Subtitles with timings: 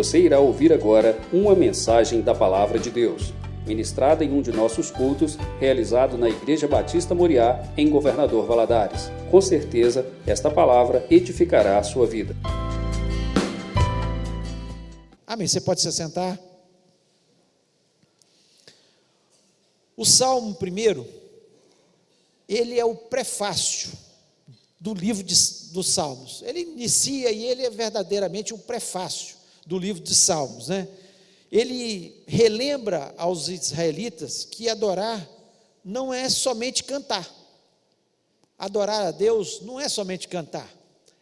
[0.00, 3.34] Você irá ouvir agora uma mensagem da Palavra de Deus,
[3.66, 9.10] ministrada em um de nossos cultos, realizado na Igreja Batista Moriá, em Governador Valadares.
[9.30, 12.34] Com certeza, esta palavra edificará a sua vida.
[15.26, 15.46] Amém.
[15.46, 16.40] Você pode se assentar?
[19.98, 21.06] O Salmo primeiro,
[22.48, 23.90] ele é o prefácio
[24.80, 25.34] do livro de,
[25.74, 26.42] dos Salmos.
[26.46, 30.88] Ele inicia e ele é verdadeiramente o prefácio do livro de Salmos, né?
[31.50, 35.28] Ele relembra aos israelitas que adorar
[35.84, 37.28] não é somente cantar.
[38.58, 40.70] Adorar a Deus não é somente cantar.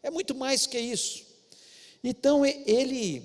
[0.02, 1.24] É muito mais que isso.
[2.02, 3.23] Então ele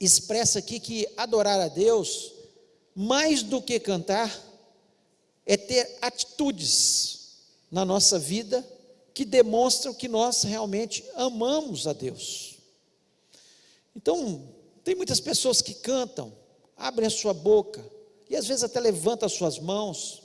[0.00, 2.32] expressa aqui que adorar a Deus,
[2.94, 4.32] mais do que cantar,
[5.46, 7.38] é ter atitudes
[7.70, 8.66] na nossa vida
[9.12, 12.53] que demonstram que nós realmente amamos a Deus.
[13.96, 14.48] Então,
[14.82, 16.32] tem muitas pessoas que cantam,
[16.76, 17.84] abrem a sua boca
[18.28, 20.22] e às vezes até levantam as suas mãos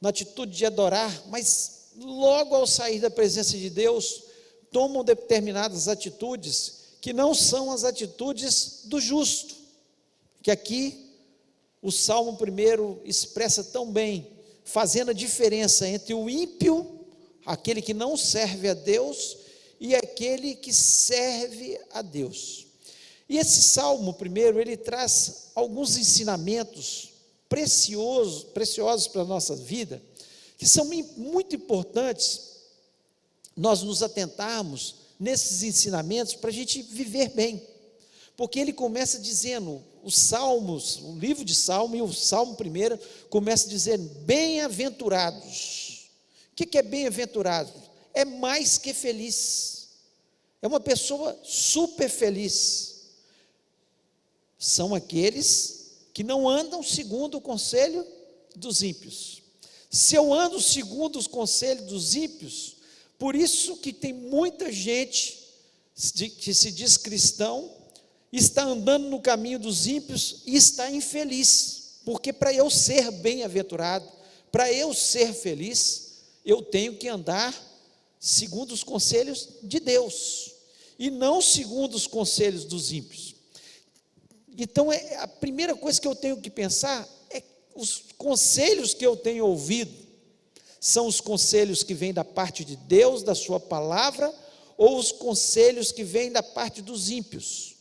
[0.00, 4.24] na atitude de adorar, mas logo ao sair da presença de Deus,
[4.70, 9.54] tomam determinadas atitudes que não são as atitudes do justo,
[10.42, 11.10] que aqui
[11.82, 14.30] o Salmo primeiro expressa tão bem,
[14.64, 17.00] fazendo a diferença entre o ímpio
[17.44, 19.38] aquele que não serve a Deus
[19.78, 22.66] e aquele que serve a Deus.
[23.30, 27.12] E esse salmo primeiro, ele traz alguns ensinamentos
[27.48, 30.02] preciosos, preciosos para a nossa vida,
[30.58, 30.84] que são
[31.16, 32.50] muito importantes
[33.56, 37.66] nós nos atentarmos nesses ensinamentos para a gente viver bem.
[38.36, 43.68] Porque ele começa dizendo, os salmos, o livro de Salmo e o salmo primeiro começa
[43.68, 45.90] dizendo: bem-aventurados
[46.62, 47.72] o que é bem-aventurado?
[48.12, 49.88] É mais que feliz.
[50.60, 52.99] É uma pessoa super feliz.
[54.60, 58.06] São aqueles que não andam segundo o conselho
[58.54, 59.42] dos ímpios.
[59.90, 62.76] Se eu ando segundo os conselhos dos ímpios,
[63.18, 65.38] por isso que tem muita gente
[66.38, 67.70] que se diz cristão,
[68.30, 74.06] está andando no caminho dos ímpios e está infeliz, porque para eu ser bem-aventurado,
[74.52, 77.54] para eu ser feliz, eu tenho que andar
[78.18, 80.52] segundo os conselhos de Deus
[80.98, 83.29] e não segundo os conselhos dos ímpios.
[84.56, 87.42] Então, é, a primeira coisa que eu tenho que pensar é
[87.74, 90.10] os conselhos que eu tenho ouvido
[90.80, 94.32] são os conselhos que vêm da parte de Deus, da Sua palavra,
[94.78, 97.76] ou os conselhos que vêm da parte dos ímpios.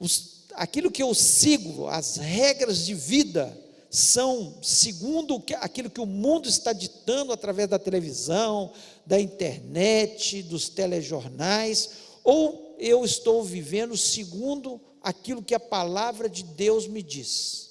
[0.00, 3.56] Os, aquilo que eu sigo, as regras de vida,
[3.88, 8.72] são segundo aquilo que o mundo está ditando através da televisão,
[9.06, 11.90] da internet, dos telejornais,
[12.24, 17.70] ou eu estou vivendo segundo aquilo que a palavra de Deus me diz.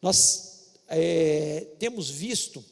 [0.00, 2.64] Nós é, temos visto,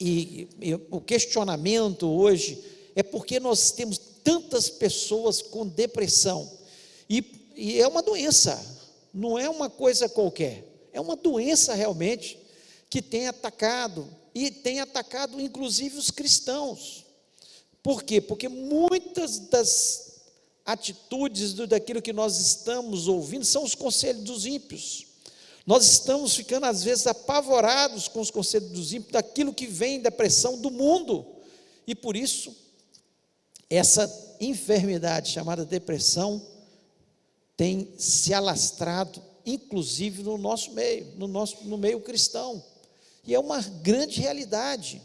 [0.00, 2.62] e, e o questionamento hoje
[2.96, 6.50] é porque nós temos tantas pessoas com depressão,
[7.08, 8.58] e, e é uma doença,
[9.12, 12.38] não é uma coisa qualquer é uma doença realmente
[12.88, 17.04] que tem atacado e tem atacado inclusive os cristãos.
[17.82, 18.20] Por quê?
[18.20, 20.09] Porque muitas das
[20.72, 25.06] atitudes do, daquilo que nós estamos ouvindo são os conselhos dos ímpios.
[25.66, 30.10] Nós estamos ficando às vezes apavorados com os conselhos dos ímpios, daquilo que vem da
[30.10, 31.26] pressão do mundo.
[31.86, 32.54] E por isso,
[33.68, 36.40] essa enfermidade chamada depressão
[37.56, 42.62] tem se alastrado inclusive no nosso meio, no, nosso, no meio cristão.
[43.26, 45.02] E é uma grande realidade,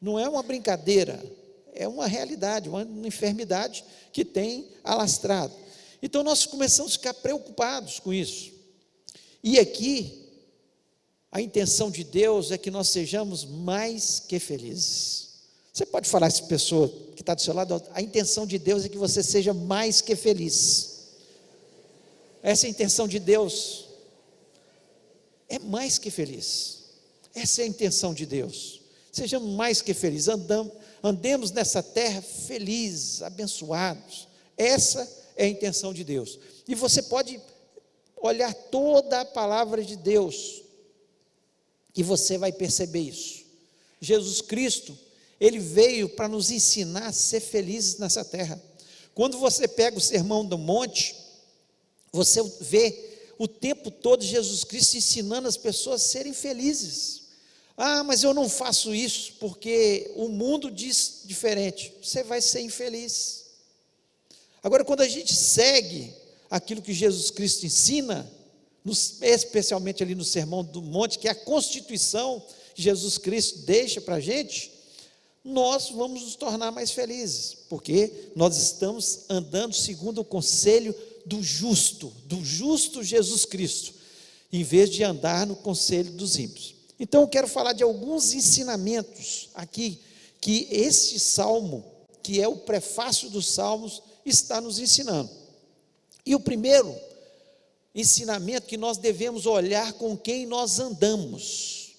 [0.00, 1.22] não é uma brincadeira,
[1.74, 5.54] é uma realidade, uma enfermidade que tem alastrado.
[6.02, 8.52] Então nós começamos a ficar preocupados com isso.
[9.42, 10.28] E aqui,
[11.30, 15.30] a intenção de Deus é que nós sejamos mais que felizes.
[15.72, 18.88] Você pode falar essa pessoa que está do seu lado, a intenção de Deus é
[18.88, 20.92] que você seja mais que feliz.
[22.42, 23.86] Essa é a intenção de Deus.
[25.48, 26.80] É mais que feliz.
[27.34, 28.82] Essa é a intenção de Deus.
[29.10, 30.28] Sejamos mais que felizes.
[30.28, 30.72] Andamos,
[31.02, 34.28] andemos nessa terra felizes, abençoados.
[34.56, 36.38] Essa é a intenção de Deus.
[36.68, 37.40] E você pode
[38.16, 40.62] olhar toda a palavra de Deus
[41.94, 43.42] e você vai perceber isso.
[44.00, 44.96] Jesus Cristo,
[45.40, 48.60] ele veio para nos ensinar a ser felizes nessa terra.
[49.14, 51.14] Quando você pega o sermão do monte,
[52.12, 57.21] você vê o tempo todo Jesus Cristo ensinando as pessoas a serem felizes.
[57.76, 61.92] Ah, mas eu não faço isso porque o mundo diz diferente.
[62.02, 63.46] Você vai ser infeliz.
[64.62, 66.12] Agora, quando a gente segue
[66.50, 68.30] aquilo que Jesus Cristo ensina,
[69.22, 74.16] especialmente ali no Sermão do Monte, que é a constituição que Jesus Cristo deixa para
[74.16, 74.70] a gente,
[75.44, 80.94] nós vamos nos tornar mais felizes, porque nós estamos andando segundo o conselho
[81.26, 83.94] do justo, do justo Jesus Cristo,
[84.52, 86.74] em vez de andar no conselho dos ímpios.
[86.98, 90.00] Então eu quero falar de alguns ensinamentos aqui
[90.40, 91.84] que este salmo,
[92.22, 95.30] que é o prefácio dos salmos, está nos ensinando.
[96.24, 96.94] E o primeiro
[97.94, 101.96] ensinamento que nós devemos olhar com quem nós andamos.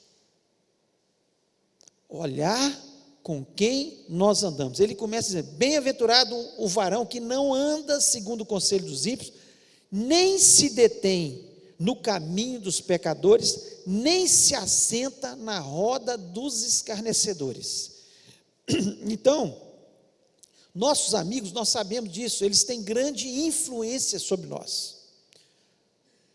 [2.09, 2.81] Olhar
[3.21, 4.79] com quem nós andamos.
[4.79, 9.31] Ele começa dizendo: Bem-aventurado o varão que não anda segundo o conselho dos ímpios,
[9.91, 11.52] nem se detém
[11.83, 17.91] no caminho dos pecadores, nem se assenta na roda dos escarnecedores.
[19.05, 19.61] Então,
[20.73, 24.95] nossos amigos, nós sabemos disso, eles têm grande influência sobre nós.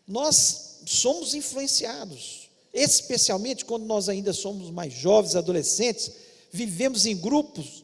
[0.07, 6.11] Nós somos influenciados, especialmente quando nós ainda somos mais jovens, adolescentes,
[6.51, 7.83] vivemos em grupos,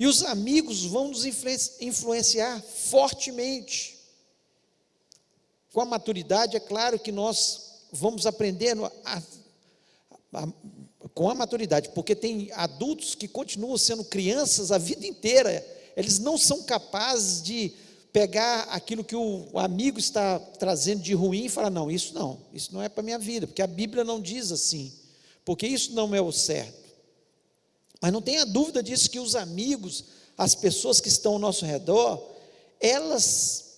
[0.00, 3.98] e os amigos vão nos influenciar fortemente.
[5.72, 9.22] Com a maturidade, é claro que nós vamos aprendendo a,
[10.34, 10.48] a,
[11.14, 15.66] com a maturidade, porque tem adultos que continuam sendo crianças a vida inteira,
[15.96, 17.72] eles não são capazes de
[18.12, 22.72] pegar aquilo que o, amigo está trazendo de ruim e falar: não, isso não, isso
[22.72, 24.92] não é para a minha vida, porque a Bíblia não diz assim,
[25.44, 26.82] porque isso não é o certo.
[28.00, 30.04] Mas não tenha dúvida disso que os amigos,
[30.36, 32.22] as pessoas que estão ao nosso redor,
[32.80, 33.71] elas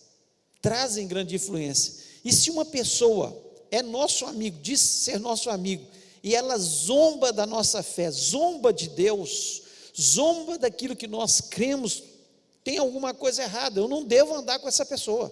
[0.65, 1.93] trazem grande influência.
[2.25, 3.39] E se uma pessoa
[3.71, 5.87] é nosso amigo, diz ser nosso amigo,
[6.23, 9.61] e ela zomba da nossa fé, zomba de Deus,
[9.95, 12.03] zomba daquilo que nós cremos,
[12.65, 15.31] tem alguma coisa errada, eu não devo andar com essa pessoa.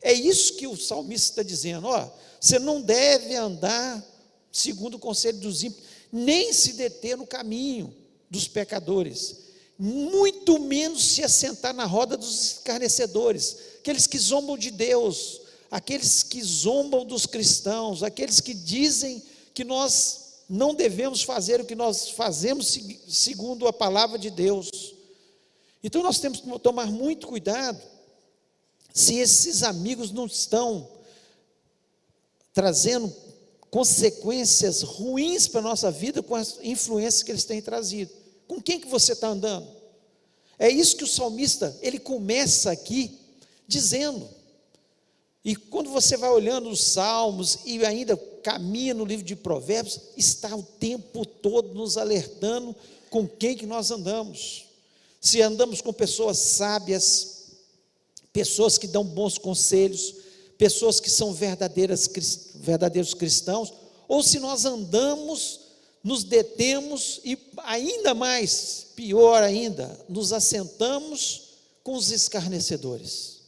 [0.00, 2.08] É isso que o salmista está dizendo, ó,
[2.40, 4.00] você não deve andar
[4.52, 7.92] segundo o conselho dos ímpios, nem se deter no caminho,
[8.30, 9.38] dos pecadores,
[9.76, 15.40] muito menos se assentar na roda dos escarnecedores, aqueles que zombam de Deus,
[15.70, 19.22] aqueles que zombam dos cristãos, aqueles que dizem
[19.54, 22.78] que nós não devemos fazer o que nós fazemos
[23.08, 24.68] segundo a palavra de Deus.
[25.82, 27.80] Então nós temos que tomar muito cuidado
[28.92, 30.90] se esses amigos não estão
[32.52, 33.14] trazendo
[33.70, 38.10] consequências ruins para a nossa vida com as influências que eles têm trazido.
[38.46, 39.66] Com quem que você está andando?
[40.58, 43.19] É isso que o salmista, ele começa aqui
[43.70, 44.28] dizendo.
[45.42, 50.54] E quando você vai olhando os salmos e ainda caminha no livro de Provérbios, está
[50.54, 52.76] o tempo todo nos alertando
[53.08, 54.66] com quem que nós andamos.
[55.20, 57.44] Se andamos com pessoas sábias,
[58.32, 60.14] pessoas que dão bons conselhos,
[60.58, 62.08] pessoas que são verdadeiras,
[62.56, 63.72] verdadeiros cristãos,
[64.06, 65.60] ou se nós andamos
[66.02, 71.50] nos detemos e, ainda mais, pior ainda, nos assentamos
[71.82, 73.39] com os escarnecedores.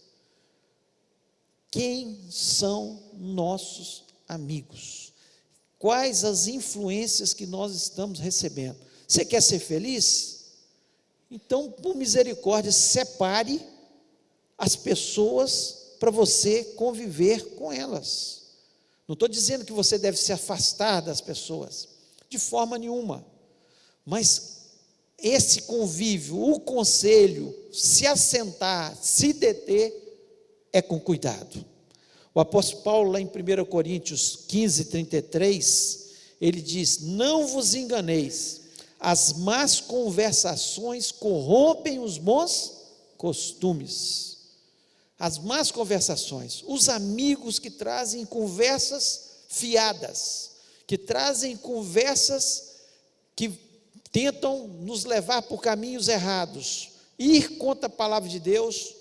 [1.73, 5.15] Quem são nossos amigos?
[5.79, 8.77] Quais as influências que nós estamos recebendo?
[9.09, 10.45] Você quer ser feliz?
[11.31, 13.67] Então, por misericórdia, separe
[14.59, 18.43] as pessoas para você conviver com elas.
[19.09, 21.89] Não estou dizendo que você deve se afastar das pessoas,
[22.29, 23.25] de forma nenhuma.
[24.05, 24.59] Mas
[25.17, 30.12] esse convívio, o conselho, se assentar, se deter,
[30.73, 31.65] é com cuidado.
[32.35, 36.09] O apóstolo Paulo, lá em 1 Coríntios 15, 33,
[36.41, 38.63] ele diz: Não vos enganeis,
[38.99, 42.73] as más conversações corrompem os bons
[43.19, 44.33] costumes.
[45.19, 50.51] As más conversações, os amigos que trazem conversas fiadas,
[50.85, 52.73] que trazem conversas
[53.37, 53.57] que
[54.11, 58.97] tentam nos levar por caminhos errados, ir contra a palavra de Deus,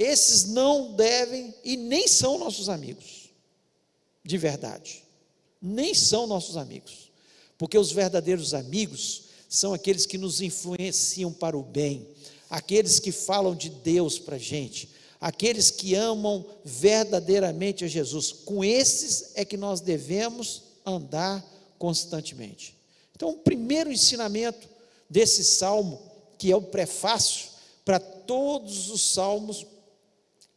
[0.00, 3.28] esses não devem e nem são nossos amigos,
[4.24, 5.04] de verdade,
[5.60, 7.12] nem são nossos amigos,
[7.58, 12.08] porque os verdadeiros amigos são aqueles que nos influenciam para o bem,
[12.48, 14.88] aqueles que falam de Deus para a gente,
[15.20, 18.32] aqueles que amam verdadeiramente a Jesus.
[18.32, 21.44] Com esses é que nós devemos andar
[21.78, 22.74] constantemente.
[23.14, 24.66] Então, o primeiro ensinamento
[25.10, 26.00] desse salmo,
[26.38, 27.50] que é o prefácio
[27.84, 29.66] para todos os salmos,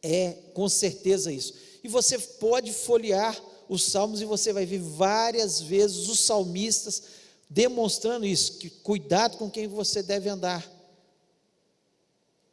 [0.04, 1.54] é com certeza isso.
[1.82, 7.02] E você pode folhear os salmos e você vai ver várias vezes os salmistas
[7.48, 10.70] demonstrando isso, que cuidado com quem você deve andar.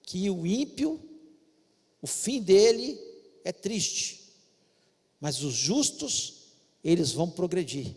[0.03, 0.99] Que o ímpio,
[2.01, 2.99] o fim dele
[3.43, 4.31] é triste,
[5.19, 6.35] mas os justos,
[6.83, 7.95] eles vão progredir,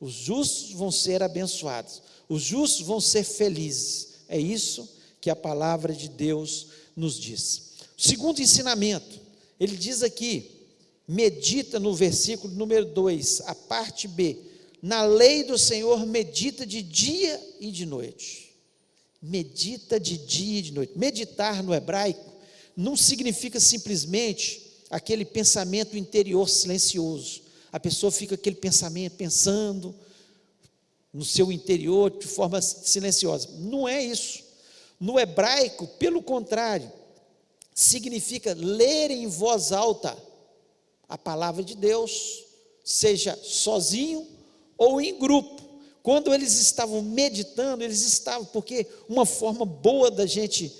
[0.00, 4.14] os justos vão ser abençoados, os justos vão ser felizes.
[4.28, 4.88] É isso
[5.20, 7.75] que a palavra de Deus nos diz.
[7.96, 9.18] Segundo ensinamento,
[9.58, 10.50] ele diz aqui,
[11.08, 14.36] medita no versículo número 2, a parte B,
[14.82, 18.54] na lei do Senhor medita de dia e de noite.
[19.22, 20.92] Medita de dia e de noite.
[20.96, 22.32] Meditar no hebraico
[22.76, 27.42] não significa simplesmente aquele pensamento interior silencioso.
[27.72, 29.94] A pessoa fica aquele pensamento pensando
[31.12, 33.48] no seu interior de forma silenciosa.
[33.58, 34.44] Não é isso.
[35.00, 36.92] No hebraico, pelo contrário,
[37.76, 40.16] significa ler em voz alta
[41.06, 42.42] a palavra de Deus,
[42.82, 44.26] seja sozinho
[44.78, 45.62] ou em grupo.
[46.02, 50.74] Quando eles estavam meditando, eles estavam, porque uma forma boa da gente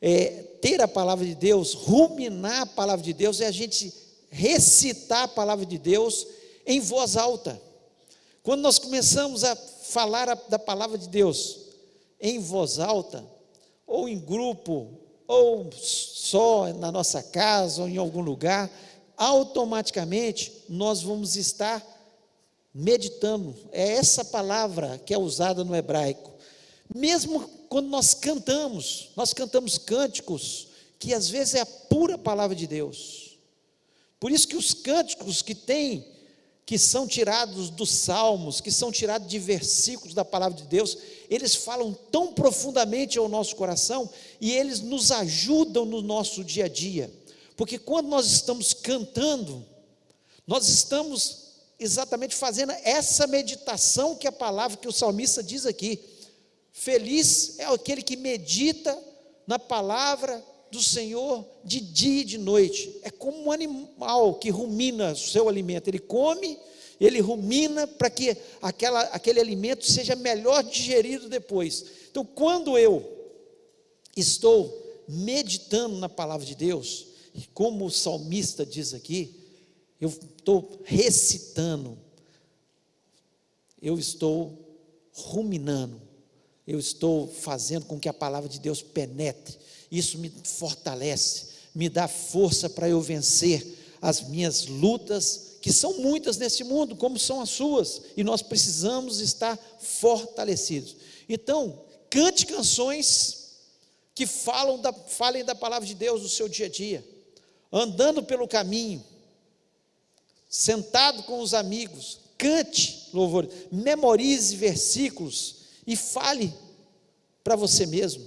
[0.00, 3.92] é, ter a palavra de Deus, ruminar a palavra de Deus, é a gente
[4.30, 6.26] recitar a palavra de Deus
[6.64, 7.60] em voz alta.
[8.42, 11.58] Quando nós começamos a falar a, da palavra de Deus
[12.18, 13.22] em voz alta,
[13.86, 14.99] ou em grupo,
[15.30, 18.68] ou só na nossa casa, ou em algum lugar,
[19.16, 21.86] automaticamente nós vamos estar
[22.74, 23.54] meditando.
[23.70, 26.32] É essa palavra que é usada no hebraico.
[26.92, 30.66] Mesmo quando nós cantamos, nós cantamos cânticos
[30.98, 33.38] que às vezes é a pura palavra de Deus.
[34.18, 36.04] Por isso que os cânticos que tem
[36.64, 40.96] que são tirados dos salmos, que são tirados de versículos da palavra de Deus,
[41.28, 44.08] eles falam tão profundamente ao nosso coração
[44.40, 47.12] e eles nos ajudam no nosso dia a dia.
[47.56, 49.64] Porque quando nós estamos cantando,
[50.46, 55.98] nós estamos exatamente fazendo essa meditação que a palavra que o salmista diz aqui.
[56.72, 58.96] Feliz é aquele que medita
[59.46, 62.98] na palavra do Senhor de dia e de noite.
[63.02, 65.88] É como um animal que rumina o seu alimento.
[65.88, 66.58] Ele come,
[67.00, 71.84] ele rumina para que aquela, aquele alimento seja melhor digerido depois.
[72.10, 73.18] Então, quando eu
[74.16, 77.06] estou meditando na palavra de Deus,
[77.54, 79.34] como o salmista diz aqui,
[80.00, 81.98] eu estou recitando,
[83.80, 84.58] eu estou
[85.12, 86.00] ruminando,
[86.66, 89.58] eu estou fazendo com que a palavra de Deus penetre,
[89.90, 96.36] isso me fortalece, me dá força para eu vencer as minhas lutas, que são muitas
[96.36, 100.96] nesse mundo, como são as suas, e nós precisamos estar fortalecidos.
[101.28, 103.50] Então, cante canções
[104.14, 107.04] que falam da, falem da palavra de Deus no seu dia a dia
[107.72, 109.04] andando pelo caminho,
[110.48, 115.56] sentado com os amigos, cante louvor, memorize versículos
[115.86, 116.52] e fale
[117.44, 118.26] para você mesmo.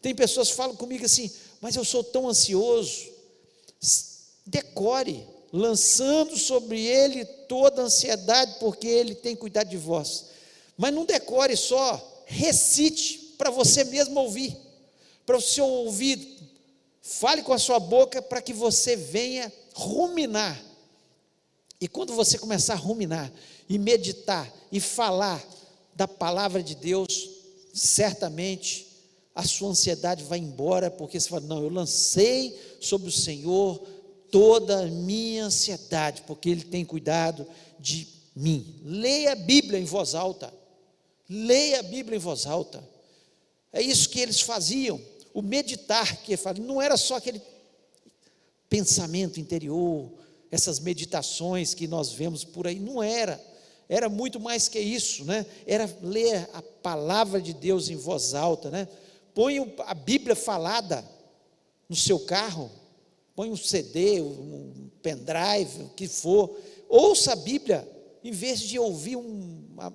[0.00, 3.08] Tem pessoas que falam comigo assim, mas eu sou tão ansioso.
[4.46, 10.26] Decore, lançando sobre ele toda a ansiedade, porque ele tem cuidado de vós.
[10.76, 14.56] Mas não decore só, recite para você mesmo ouvir,
[15.26, 16.38] para o seu ouvido
[17.10, 20.62] Fale com a sua boca para que você venha ruminar.
[21.80, 23.32] E quando você começar a ruminar
[23.66, 25.42] e meditar e falar
[25.94, 27.30] da palavra de Deus,
[27.72, 28.87] certamente
[29.38, 33.80] a sua ansiedade vai embora, porque você fala: Não, eu lancei sobre o Senhor
[34.32, 37.46] toda a minha ansiedade, porque Ele tem cuidado
[37.78, 38.80] de mim.
[38.82, 40.52] Leia a Bíblia em voz alta.
[41.30, 42.82] Leia a Bíblia em voz alta.
[43.72, 45.00] É isso que eles faziam
[45.32, 47.40] o meditar que fala, não era só aquele
[48.68, 50.10] pensamento interior,
[50.50, 53.40] essas meditações que nós vemos por aí, não era.
[53.88, 55.46] Era muito mais que isso, né?
[55.64, 58.88] Era ler a palavra de Deus em voz alta, né?
[59.38, 61.08] Põe a Bíblia falada
[61.88, 62.68] no seu carro,
[63.36, 67.88] põe um CD, um pendrive, o que for, ouça a Bíblia,
[68.24, 69.94] em vez de ouvir um, uma,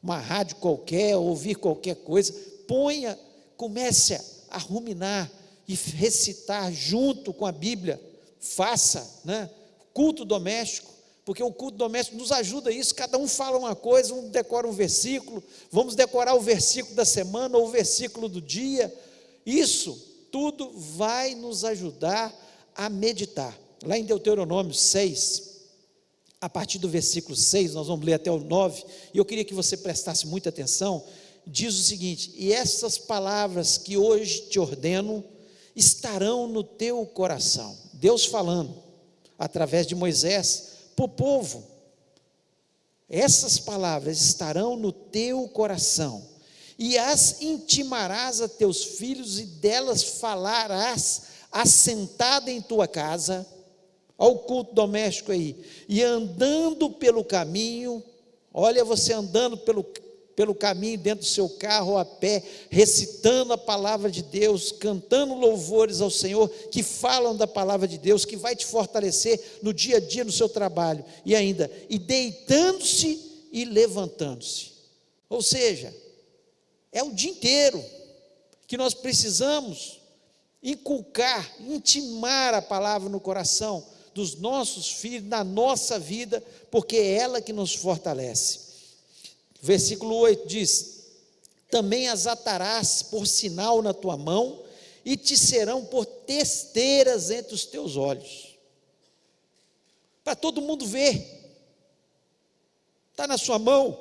[0.00, 2.32] uma rádio qualquer, ouvir qualquer coisa,
[2.68, 3.18] ponha,
[3.56, 4.16] comece
[4.48, 5.28] a ruminar
[5.66, 8.00] e recitar junto com a Bíblia.
[8.38, 9.50] Faça, né?
[9.92, 10.92] Culto doméstico,
[11.26, 12.94] porque o culto doméstico nos ajuda a isso.
[12.94, 17.58] Cada um fala uma coisa, um decora um versículo, vamos decorar o versículo da semana
[17.58, 18.94] ou o versículo do dia.
[19.44, 19.92] Isso
[20.32, 22.32] tudo vai nos ajudar
[22.74, 23.58] a meditar.
[23.84, 25.56] Lá em Deuteronômio 6,
[26.40, 29.52] a partir do versículo 6, nós vamos ler até o 9, e eu queria que
[29.52, 31.04] você prestasse muita atenção
[31.46, 35.22] diz o seguinte: E essas palavras que hoje te ordeno
[35.74, 37.76] estarão no teu coração.
[37.92, 38.74] Deus falando
[39.38, 41.62] através de Moisés para o povo.
[43.08, 46.26] Essas palavras estarão no teu coração,
[46.78, 51.22] e as intimarás a teus filhos, e delas falarás
[51.52, 53.46] assentada em tua casa,
[54.18, 55.56] Olha o culto doméstico aí.
[55.88, 58.02] E andando pelo caminho,
[58.52, 59.84] olha você andando pelo,
[60.36, 65.34] pelo caminho dentro do seu carro ou a pé, recitando a palavra de Deus, cantando
[65.34, 69.96] louvores ao Senhor, que falam da palavra de Deus, que vai te fortalecer no dia
[69.96, 71.02] a dia no seu trabalho.
[71.24, 74.72] E ainda, e deitando-se e levantando-se.
[75.30, 75.92] Ou seja,
[76.92, 77.82] é o dia inteiro
[78.66, 80.00] que nós precisamos
[80.62, 87.40] inculcar, intimar a palavra no coração dos nossos filhos, na nossa vida, porque é ela
[87.40, 88.65] que nos fortalece.
[89.66, 91.08] Versículo 8 diz:
[91.68, 94.64] Também as atarás por sinal na tua mão,
[95.04, 98.56] e te serão por testeiras entre os teus olhos.
[100.22, 101.34] Para todo mundo ver.
[103.10, 103.98] Está na sua mão,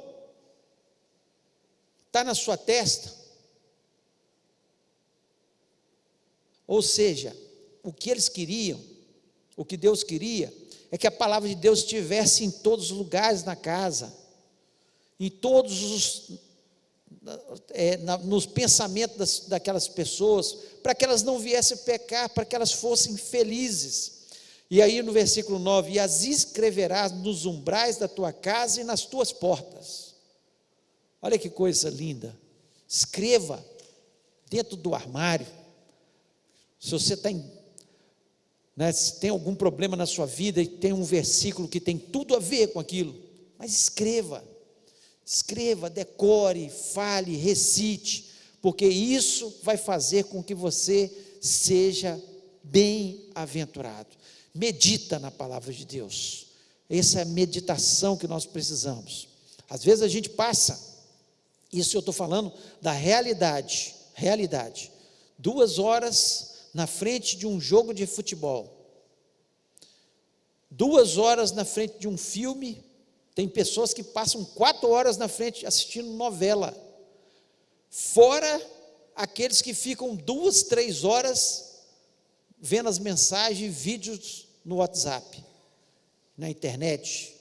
[2.07, 3.13] está na sua testa.
[6.67, 7.36] Ou seja,
[7.81, 8.79] o que eles queriam
[9.55, 10.53] o que Deus queria
[10.91, 14.13] é que a palavra de Deus estivesse em todos os lugares na casa,
[15.19, 16.31] em todos os.
[17.72, 22.55] É, na, nos pensamentos das, daquelas pessoas, para que elas não viessem pecar, para que
[22.55, 24.15] elas fossem felizes.
[24.69, 29.05] E aí no versículo 9: E as escreverás nos umbrais da tua casa e nas
[29.05, 30.15] tuas portas.
[31.22, 32.38] Olha que coisa linda.
[32.88, 33.65] Escreva
[34.48, 35.48] dentro do armário.
[36.79, 37.31] Se você está
[38.75, 42.36] né, se tem algum problema na sua vida e tem um versículo que tem tudo
[42.36, 43.15] a ver com aquilo,
[43.57, 44.43] mas escreva,
[45.25, 52.22] escreva, decore, fale, recite, porque isso vai fazer com que você seja
[52.63, 54.10] bem-aventurado.
[54.53, 56.48] Medita na palavra de Deus.
[56.89, 59.27] Essa é a meditação que nós precisamos.
[59.67, 60.79] Às vezes a gente passa,
[61.74, 64.91] isso eu estou falando da realidade, realidade.
[65.38, 68.72] Duas horas na frente de um jogo de futebol,
[70.70, 72.84] duas horas na frente de um filme,
[73.36, 76.74] tem pessoas que passam quatro horas na frente assistindo novela,
[77.89, 78.62] fora
[79.13, 81.76] aqueles que ficam duas, três horas
[82.58, 85.43] vendo as mensagens, vídeos no WhatsApp,
[86.38, 87.36] na internet.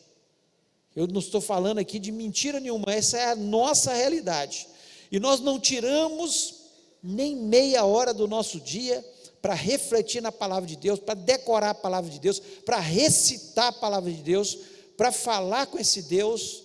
[0.95, 4.69] Eu não estou falando aqui de mentira nenhuma, essa é a nossa realidade.
[5.11, 6.57] E nós não tiramos
[7.03, 9.05] nem meia hora do nosso dia
[9.41, 13.73] para refletir na palavra de Deus, para decorar a palavra de Deus, para recitar a
[13.73, 14.59] palavra de Deus,
[14.97, 16.63] para falar com esse Deus.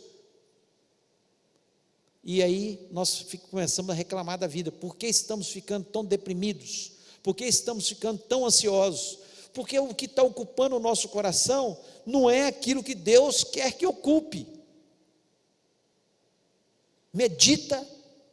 [2.23, 4.71] E aí nós começamos a reclamar da vida.
[4.71, 6.91] Por que estamos ficando tão deprimidos?
[7.23, 9.19] Por que estamos ficando tão ansiosos?
[9.53, 13.85] Porque o que está ocupando o nosso coração não é aquilo que Deus quer que
[13.85, 14.47] ocupe.
[17.11, 17.85] Medita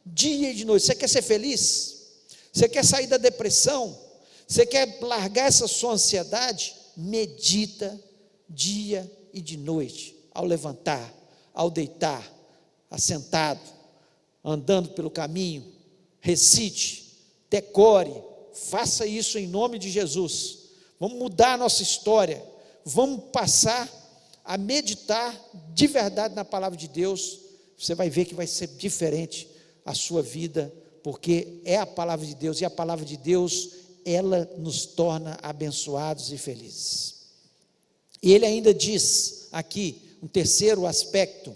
[0.05, 0.85] dia e de noite.
[0.85, 1.97] Você quer ser feliz?
[2.53, 3.97] Você quer sair da depressão?
[4.47, 6.75] Você quer largar essa sua ansiedade?
[6.95, 7.99] Medita
[8.47, 11.13] dia e de noite, ao levantar,
[11.53, 12.25] ao deitar,
[12.89, 13.61] assentado,
[14.43, 15.65] andando pelo caminho.
[16.19, 17.13] Recite,
[17.49, 18.13] decore,
[18.53, 20.59] faça isso em nome de Jesus.
[20.99, 22.43] Vamos mudar a nossa história.
[22.83, 23.89] Vamos passar
[24.43, 25.35] a meditar
[25.73, 27.39] de verdade na palavra de Deus.
[27.77, 29.47] Você vai ver que vai ser diferente
[29.85, 33.69] a sua vida, porque é a palavra de Deus e a palavra de Deus
[34.05, 37.16] ela nos torna abençoados e felizes.
[38.21, 41.55] E ele ainda diz aqui, um terceiro aspecto,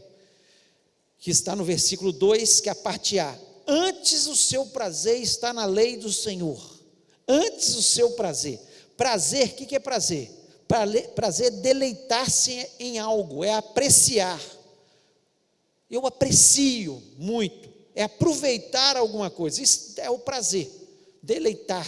[1.19, 3.37] que está no versículo 2, que é a parte A.
[3.67, 6.79] Antes o seu prazer está na lei do Senhor.
[7.27, 8.59] Antes o seu prazer.
[8.97, 10.31] Prazer, o que é prazer?
[11.15, 14.41] Prazer é deleitar-se em algo, é apreciar.
[15.89, 19.61] Eu aprecio muito, é aproveitar alguma coisa.
[19.61, 20.71] Isso é o prazer,
[21.21, 21.85] deleitar.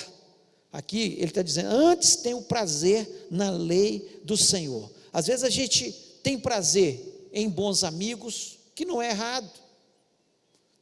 [0.74, 4.92] Aqui ele está dizendo: antes tem o prazer na lei do Senhor.
[5.14, 5.92] Às vezes a gente
[6.24, 9.52] tem prazer em bons amigos, que não é errado.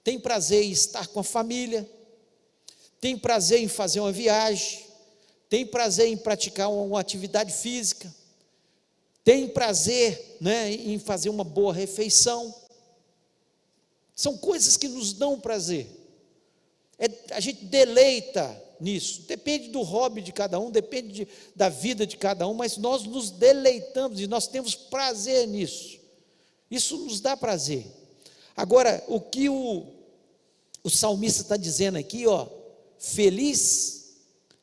[0.01, 1.88] Tem prazer em estar com a família.
[3.01, 4.86] Tem prazer em fazer uma viagem.
[5.49, 8.13] Tem prazer em praticar uma atividade física.
[9.25, 12.56] Tem prazer né, em fazer uma boa refeição.
[14.15, 15.88] São coisas que nos dão prazer.
[16.97, 19.21] É, a gente deleita nisso.
[19.27, 23.03] Depende do hobby de cada um, depende de, da vida de cada um, mas nós
[23.03, 25.99] nos deleitamos e nós temos prazer nisso.
[26.69, 27.85] Isso nos dá prazer.
[28.55, 29.85] Agora, o que o,
[30.83, 32.47] o salmista está dizendo aqui, ó,
[32.97, 34.15] feliz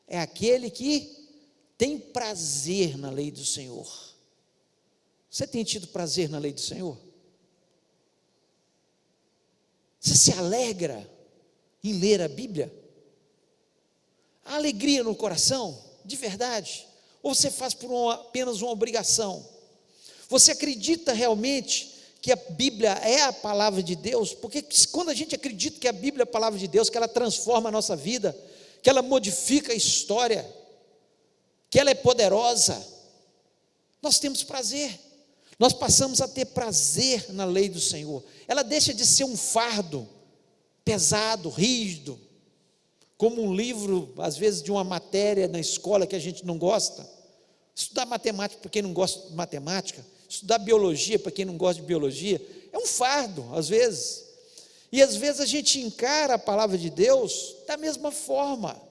[0.07, 1.27] é aquele que
[1.77, 3.87] tem prazer na lei do Senhor.
[5.29, 6.97] Você tem tido prazer na lei do Senhor?
[9.99, 11.09] Você se alegra
[11.83, 12.73] em ler a Bíblia?
[14.55, 16.87] Alegria no coração, de verdade.
[17.21, 19.45] Ou você faz por uma, apenas uma obrigação?
[20.29, 24.33] Você acredita realmente que a Bíblia é a palavra de Deus?
[24.33, 27.07] Porque quando a gente acredita que a Bíblia é a palavra de Deus, que ela
[27.07, 28.37] transforma a nossa vida,
[28.81, 30.47] que ela modifica a história,
[31.69, 32.81] que ela é poderosa,
[34.01, 34.99] nós temos prazer.
[35.57, 38.23] Nós passamos a ter prazer na lei do Senhor.
[38.47, 40.07] Ela deixa de ser um fardo
[40.85, 42.19] pesado, rígido,
[43.19, 47.05] como um livro, às vezes, de uma matéria na escola que a gente não gosta.
[47.75, 51.85] Estudar matemática para quem não gosta de matemática, estudar biologia para quem não gosta de
[51.85, 54.23] biologia, é um fardo, às vezes.
[54.89, 58.81] E às vezes a gente encara a palavra de Deus da mesma forma.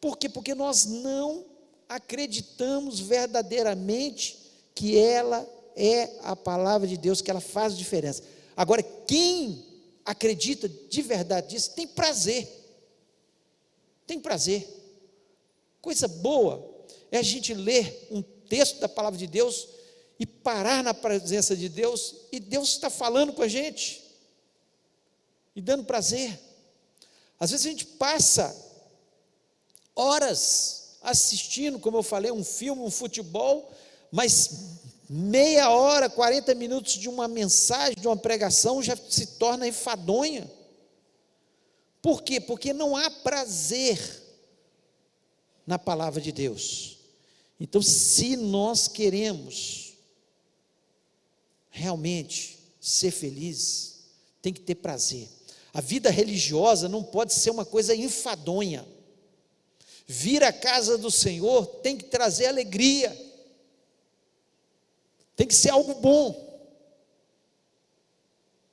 [0.00, 0.28] Por quê?
[0.28, 1.44] Porque nós não
[1.88, 4.36] acreditamos verdadeiramente
[4.74, 8.24] que ela é a palavra de Deus, que ela faz diferença.
[8.56, 9.64] Agora, quem
[10.04, 12.59] acredita de verdade nisso, tem prazer
[14.10, 14.66] tem prazer.
[15.80, 16.68] Coisa boa
[17.12, 19.68] é a gente ler um texto da palavra de Deus
[20.18, 24.02] e parar na presença de Deus e Deus está falando com a gente
[25.54, 26.36] e dando prazer.
[27.38, 28.52] Às vezes a gente passa
[29.94, 33.72] horas assistindo, como eu falei, um filme, um futebol,
[34.10, 40.50] mas meia hora, 40 minutos de uma mensagem, de uma pregação já se torna enfadonha.
[42.02, 42.40] Por quê?
[42.40, 43.98] Porque não há prazer
[45.66, 46.98] na palavra de Deus.
[47.58, 49.94] Então, se nós queremos
[51.70, 54.00] realmente ser felizes,
[54.40, 55.28] tem que ter prazer.
[55.72, 58.86] A vida religiosa não pode ser uma coisa enfadonha.
[60.06, 63.16] Vir à casa do Senhor tem que trazer alegria,
[65.36, 66.48] tem que ser algo bom.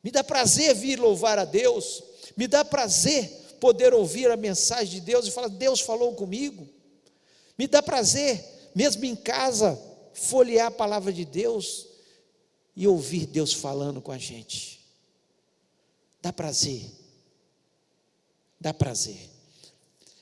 [0.04, 2.02] Me dá prazer vir louvar a Deus,
[2.36, 6.68] me dá prazer poder ouvir a mensagem de Deus e falar: Deus falou comigo.
[7.58, 8.44] Me dá prazer,
[8.76, 9.80] mesmo em casa,
[10.14, 11.88] folhear a palavra de Deus
[12.76, 14.80] e ouvir Deus falando com a gente.
[16.22, 16.86] Dá prazer.
[18.60, 19.30] Dá prazer.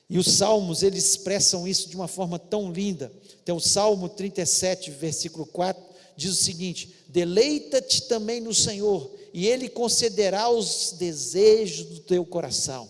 [0.08, 3.12] E os salmos, eles expressam isso de uma forma tão linda.
[3.44, 5.82] Tem o Salmo 37, versículo 4,
[6.16, 12.88] diz o seguinte: Deleita-te também no Senhor, e Ele concederá os desejos do teu coração.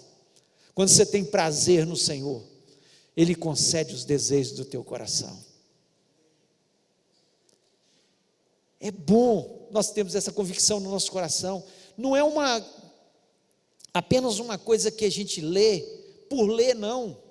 [0.74, 2.42] Quando você tem prazer no Senhor,
[3.16, 5.44] Ele concede os desejos do teu coração.
[8.80, 11.64] É bom nós temos essa convicção no nosso coração.
[11.96, 12.64] Não é uma
[13.92, 15.80] apenas uma coisa que a gente lê
[16.28, 17.22] por ler, não.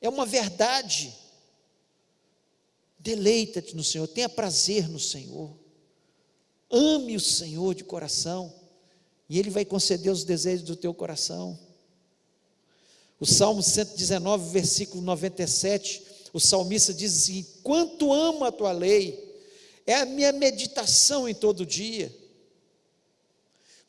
[0.00, 1.14] É uma verdade.
[2.98, 5.56] Deleita-te no Senhor, tenha prazer no Senhor.
[6.70, 8.52] Ame o Senhor de coração,
[9.28, 11.58] e Ele vai conceder os desejos do teu coração.
[13.18, 16.02] O Salmo 119, versículo 97,
[16.32, 19.42] o salmista diz assim: Quanto amo a tua lei,
[19.86, 22.14] é a minha meditação em todo dia.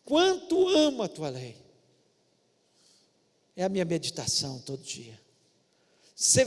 [0.03, 1.55] Quanto amo a tua lei,
[3.55, 5.19] é a minha meditação todo dia.
[6.15, 6.45] Você,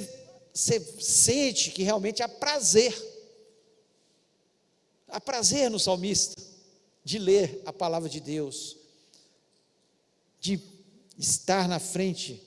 [0.52, 2.92] você sente que realmente há prazer
[5.14, 6.34] Há prazer no salmista
[7.04, 8.76] de ler a palavra de Deus,
[10.40, 10.60] de
[11.16, 12.42] estar na frente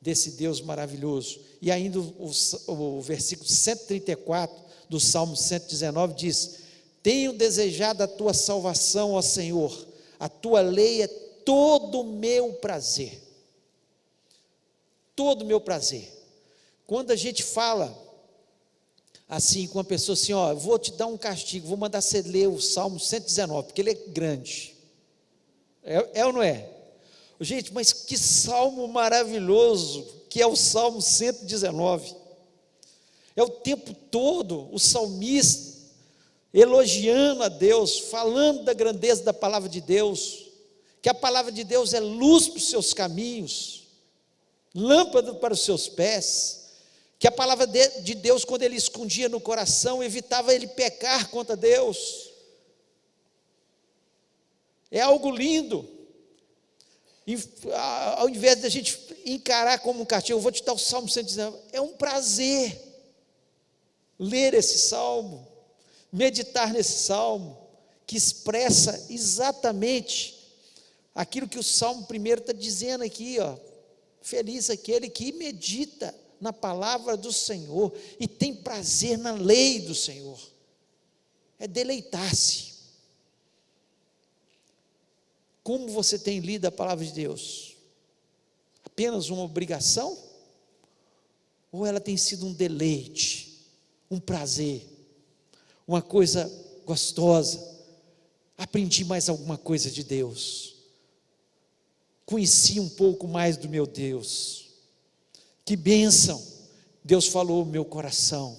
[0.00, 1.38] desse Deus maravilhoso.
[1.60, 2.32] E ainda o,
[2.66, 6.58] o, o versículo 134 do Salmo 119 diz:
[7.04, 9.86] Tenho desejado a tua salvação, ó Senhor,
[10.18, 13.22] a tua lei é todo o meu prazer.
[15.14, 16.12] Todo o meu prazer.
[16.84, 17.96] Quando a gente fala
[19.32, 22.48] assim com uma pessoa assim, ó, vou te dar um castigo, vou mandar você ler
[22.48, 24.76] o Salmo 119, porque ele é grande.
[25.82, 26.68] É, é ou não é?
[27.40, 32.14] Gente, mas que salmo maravilhoso que é o Salmo 119.
[33.34, 35.80] É o tempo todo o salmista
[36.52, 40.50] elogiando a Deus, falando da grandeza da palavra de Deus,
[41.00, 43.84] que a palavra de Deus é luz para os seus caminhos,
[44.74, 46.61] lâmpada para os seus pés
[47.22, 52.32] que a palavra de Deus, quando ele escondia no coração, evitava ele pecar contra Deus.
[54.90, 55.88] É algo lindo.
[58.16, 61.08] Ao invés de a gente encarar como um castigo, eu vou te dar o Salmo
[61.08, 61.56] 119.
[61.70, 62.76] É um prazer
[64.18, 65.46] ler esse salmo,
[66.12, 67.56] meditar nesse salmo,
[68.04, 70.40] que expressa exatamente
[71.14, 73.56] aquilo que o Salmo primeiro está dizendo aqui, ó.
[74.20, 80.38] Feliz aquele que medita na palavra do Senhor e tem prazer na lei do Senhor.
[81.58, 82.72] É deleitar-se.
[85.62, 87.76] Como você tem lido a palavra de Deus?
[88.84, 90.18] Apenas uma obrigação?
[91.70, 93.52] Ou ela tem sido um deleite
[94.12, 94.86] um prazer,
[95.88, 96.50] uma coisa
[96.84, 97.66] gostosa.
[98.58, 100.74] Aprendi mais alguma coisa de Deus.
[102.26, 104.61] Conheci um pouco mais do meu Deus.
[105.72, 106.46] Que bênção!
[107.02, 108.58] Deus falou meu coração.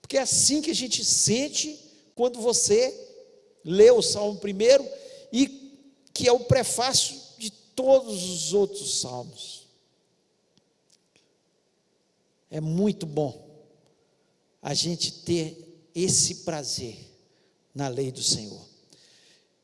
[0.00, 1.76] Porque é assim que a gente sente
[2.14, 2.96] quando você
[3.64, 4.88] lê o Salmo primeiro
[5.32, 5.76] e
[6.14, 9.66] que é o prefácio de todos os outros salmos.
[12.52, 13.44] É muito bom
[14.62, 16.96] a gente ter esse prazer
[17.74, 18.64] na lei do Senhor.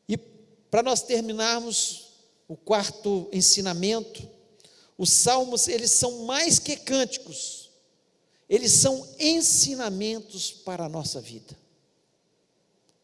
[0.09, 2.09] E para nós terminarmos
[2.49, 4.34] o quarto ensinamento,
[4.97, 7.71] os salmos, eles são mais que cânticos,
[8.49, 11.57] eles são ensinamentos para a nossa vida.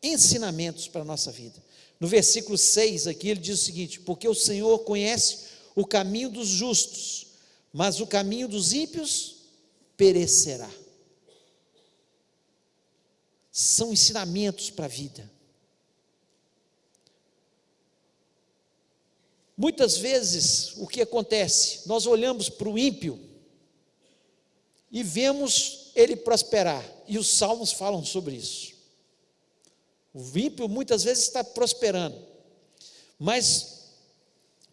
[0.02, 1.62] Ensinamentos para a nossa vida.
[1.98, 6.48] No versículo 6 aqui ele diz o seguinte: Porque o Senhor conhece o caminho dos
[6.48, 7.26] justos,
[7.72, 9.36] mas o caminho dos ímpios
[9.96, 10.70] perecerá.
[13.52, 15.30] São ensinamentos para a vida.
[19.60, 21.86] Muitas vezes o que acontece?
[21.86, 23.20] Nós olhamos para o ímpio
[24.90, 28.72] e vemos ele prosperar, e os salmos falam sobre isso.
[30.14, 32.16] O ímpio muitas vezes está prosperando,
[33.18, 33.90] mas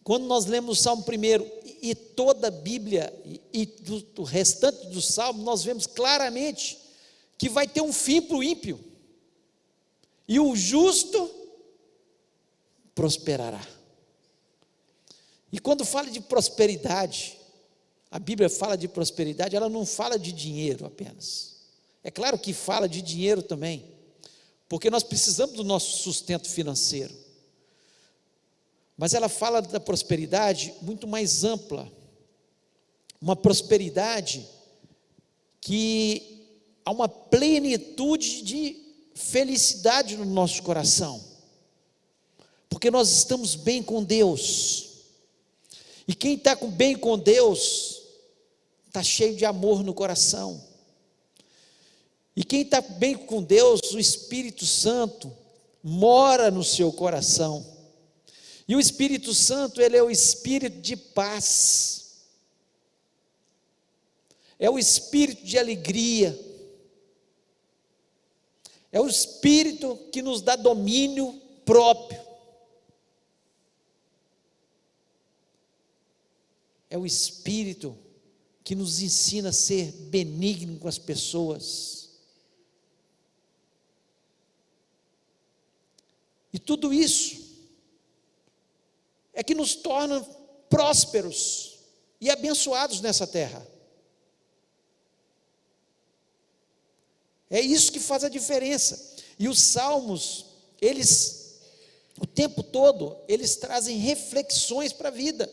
[0.02, 1.46] quando nós lemos o Salmo primeiro
[1.82, 3.12] e toda a Bíblia
[3.52, 6.78] e, do, do restante dos salmos, nós vemos claramente
[7.36, 8.82] que vai ter um fim para o ímpio,
[10.26, 11.30] e o justo
[12.94, 13.77] prosperará.
[15.52, 17.38] E quando fala de prosperidade,
[18.10, 21.56] a Bíblia fala de prosperidade, ela não fala de dinheiro apenas.
[22.02, 23.84] É claro que fala de dinheiro também,
[24.68, 27.14] porque nós precisamos do nosso sustento financeiro.
[28.96, 31.90] Mas ela fala da prosperidade muito mais ampla,
[33.20, 34.46] uma prosperidade
[35.60, 36.46] que
[36.84, 38.76] há uma plenitude de
[39.14, 41.22] felicidade no nosso coração,
[42.68, 44.87] porque nós estamos bem com Deus.
[46.08, 48.02] E quem está bem com Deus,
[48.86, 50.66] está cheio de amor no coração.
[52.34, 55.30] E quem está bem com Deus, o Espírito Santo
[55.82, 57.64] mora no seu coração.
[58.66, 62.22] E o Espírito Santo, ele é o espírito de paz.
[64.58, 66.38] É o espírito de alegria.
[68.90, 72.27] É o espírito que nos dá domínio próprio.
[76.90, 77.96] É o Espírito
[78.64, 82.10] que nos ensina a ser benigno com as pessoas.
[86.52, 87.48] E tudo isso
[89.32, 90.20] é que nos torna
[90.68, 91.78] prósperos
[92.20, 93.66] e abençoados nessa terra.
[97.50, 99.16] É isso que faz a diferença.
[99.38, 100.46] E os salmos,
[100.80, 101.58] eles,
[102.20, 105.50] o tempo todo, eles trazem reflexões para a vida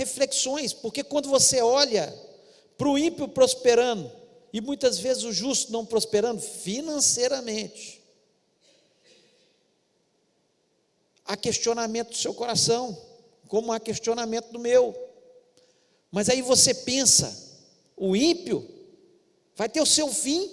[0.00, 2.06] reflexões, porque quando você olha
[2.78, 4.10] para o ímpio prosperando,
[4.50, 8.02] e muitas vezes o justo não prosperando financeiramente,
[11.24, 12.96] há questionamento do seu coração,
[13.46, 14.96] como há questionamento do meu.
[16.10, 17.60] Mas aí você pensa,
[17.94, 18.66] o ímpio
[19.54, 20.50] vai ter o seu fim,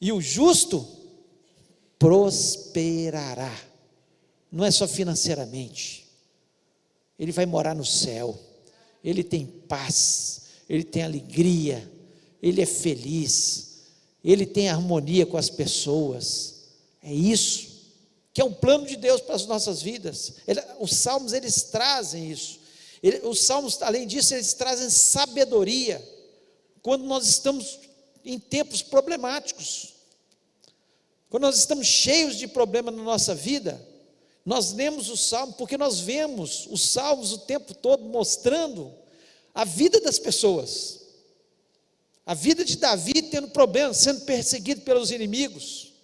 [0.00, 0.84] e o justo
[1.98, 3.56] prosperará,
[4.50, 6.03] não é só financeiramente
[7.18, 8.38] ele vai morar no céu,
[9.02, 11.90] ele tem paz, ele tem alegria,
[12.42, 13.82] ele é feliz,
[14.24, 16.64] ele tem harmonia com as pessoas.
[17.02, 17.74] É isso
[18.34, 20.34] que é o plano de Deus para as nossas vidas.
[20.46, 22.58] Ele, os salmos eles trazem isso.
[23.00, 26.02] Ele, os salmos, além disso, eles trazem sabedoria
[26.82, 27.78] quando nós estamos
[28.24, 29.94] em tempos problemáticos.
[31.30, 33.80] Quando nós estamos cheios de problema na nossa vida,
[34.44, 38.92] nós lemos o salmo porque nós vemos os salmos o tempo todo mostrando
[39.54, 41.00] a vida das pessoas.
[42.26, 45.94] A vida de Davi tendo problemas, sendo perseguido pelos inimigos.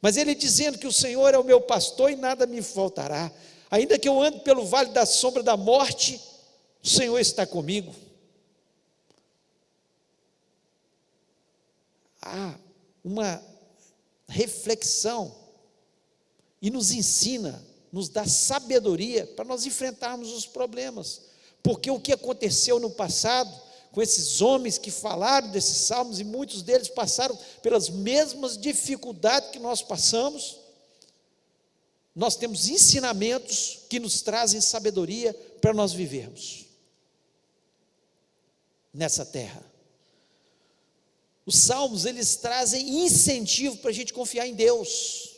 [0.00, 3.30] Mas ele dizendo que o Senhor é o meu pastor e nada me faltará.
[3.70, 6.20] Ainda que eu ande pelo vale da sombra da morte,
[6.82, 7.94] o Senhor está comigo.
[12.20, 12.54] Há
[13.04, 13.42] uma
[14.28, 15.34] reflexão
[16.60, 21.22] e nos ensina nos dá sabedoria para nós enfrentarmos os problemas.
[21.62, 23.50] Porque o que aconteceu no passado,
[23.92, 29.58] com esses homens que falaram desses salmos, e muitos deles passaram pelas mesmas dificuldades que
[29.58, 30.58] nós passamos,
[32.14, 36.66] nós temos ensinamentos que nos trazem sabedoria para nós vivermos
[38.92, 39.64] nessa terra.
[41.46, 45.29] Os salmos, eles trazem incentivo para a gente confiar em Deus.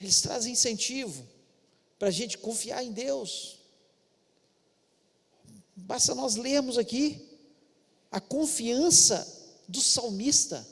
[0.00, 1.26] Eles trazem incentivo
[1.98, 3.58] para a gente confiar em Deus.
[5.74, 7.22] Basta nós lermos aqui
[8.10, 9.26] a confiança
[9.68, 10.66] do salmista.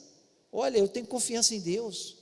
[0.51, 2.17] Olha, eu tenho confiança em Deus.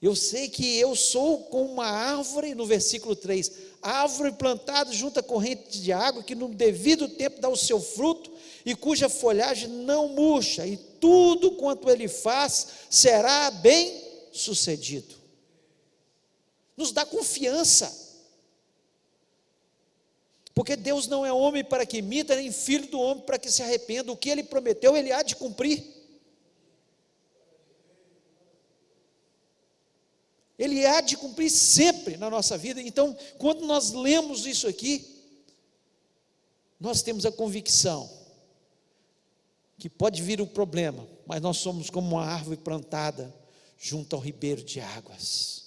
[0.00, 5.22] Eu sei que eu sou como uma árvore, no versículo 3, árvore plantada junto à
[5.22, 8.30] corrente de água, que no devido tempo dá o seu fruto,
[8.64, 15.15] e cuja folhagem não murcha, e tudo quanto ele faz será bem sucedido.
[16.76, 18.04] Nos dá confiança.
[20.54, 23.62] Porque Deus não é homem para que imita, nem filho do homem para que se
[23.62, 24.10] arrependa.
[24.10, 25.84] O que ele prometeu, ele há de cumprir.
[30.58, 32.80] Ele há de cumprir sempre na nossa vida.
[32.80, 35.22] Então, quando nós lemos isso aqui,
[36.80, 38.10] nós temos a convicção
[39.78, 43.34] que pode vir o problema, mas nós somos como uma árvore plantada
[43.78, 45.65] junto ao ribeiro de águas.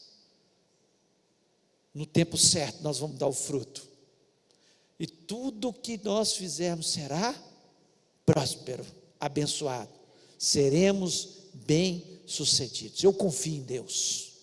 [1.93, 3.87] No tempo certo nós vamos dar o fruto.
[4.99, 7.33] E tudo que nós fizermos será
[8.25, 8.85] próspero,
[9.19, 9.91] abençoado.
[10.37, 13.03] Seremos bem-sucedidos.
[13.03, 14.33] Eu confio em Deus.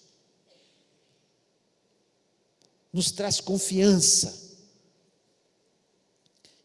[2.93, 4.45] Nos traz confiança.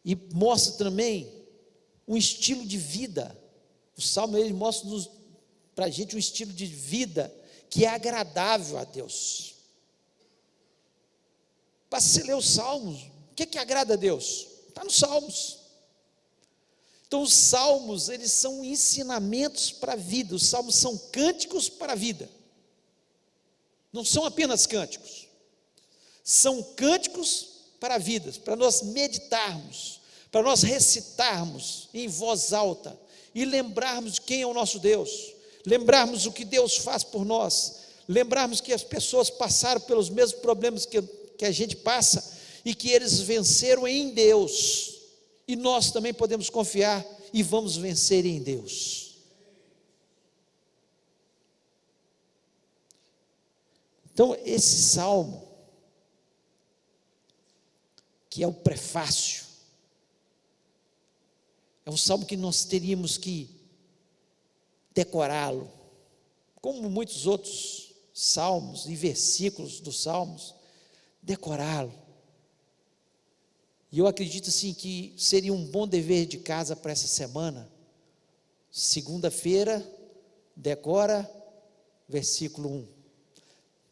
[0.03, 1.31] E mostra também
[2.07, 3.37] um estilo de vida.
[3.95, 4.89] O Salmo ele mostra
[5.75, 7.33] para a gente um estilo de vida
[7.69, 9.50] que é agradável a Deus.
[11.91, 13.01] Para você ler os Salmos,
[13.31, 14.47] o que, é que agrada a Deus?
[14.69, 15.59] Está nos Salmos.
[17.05, 21.95] Então, os salmos, eles são ensinamentos para a vida, os salmos são cânticos para a
[21.95, 22.29] vida.
[23.91, 25.27] Não são apenas cânticos,
[26.23, 27.47] são cânticos
[27.81, 29.99] para a vida, para nós meditarmos,
[30.31, 32.97] para nós recitarmos em voz alta
[33.35, 35.33] e lembrarmos de quem é o nosso Deus,
[35.65, 40.85] lembrarmos o que Deus faz por nós, lembrarmos que as pessoas passaram pelos mesmos problemas
[40.85, 41.03] que,
[41.41, 45.01] que a gente passa e que eles venceram em Deus,
[45.47, 49.17] e nós também podemos confiar e vamos vencer em Deus.
[54.13, 55.47] Então, esse salmo,
[58.29, 59.43] que é o prefácio,
[61.83, 63.49] é um salmo que nós teríamos que
[64.93, 65.71] decorá-lo,
[66.61, 70.60] como muitos outros salmos e versículos dos salmos,
[71.21, 71.93] decorá-lo.
[73.91, 77.69] E eu acredito assim que seria um bom dever de casa para essa semana.
[78.71, 79.85] Segunda-feira,
[80.55, 81.29] decora
[82.07, 82.87] versículo 1.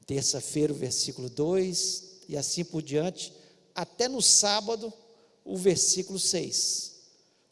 [0.05, 3.33] Terça-feira, o versículo 2, e assim por diante,
[3.75, 4.91] até no sábado,
[5.43, 6.95] o versículo 6.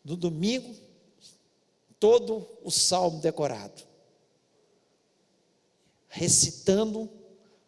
[0.04, 0.74] No domingo,
[2.00, 3.84] todo o salmo decorado,
[6.08, 7.10] recitando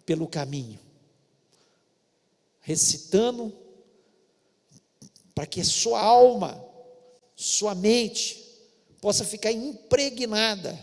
[0.06, 0.80] pelo caminho,
[2.70, 3.52] recitando
[5.34, 6.64] para que sua alma,
[7.36, 8.46] sua mente,
[9.02, 10.78] possa ficar impregnada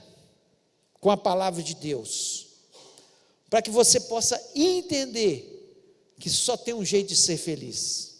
[0.95, 2.49] com a palavra de Deus,
[3.49, 5.53] para que você possa entender
[6.19, 8.17] que só tem um jeito de ser feliz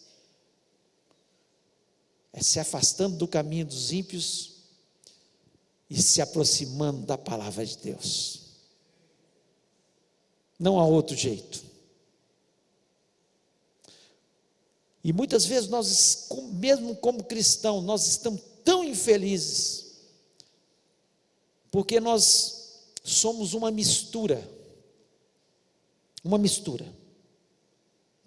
[2.33, 4.57] é se afastando do caminho dos ímpios
[5.89, 8.43] e se aproximando da palavra de Deus.
[10.59, 11.76] Não há outro jeito.
[15.07, 20.01] E muitas vezes nós, mesmo como cristãos, nós estamos tão infelizes,
[21.71, 24.45] porque nós somos uma mistura,
[26.25, 26.93] uma mistura,